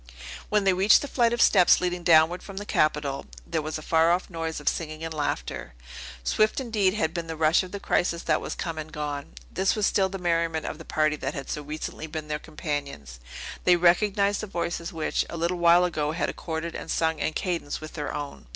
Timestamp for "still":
9.85-10.09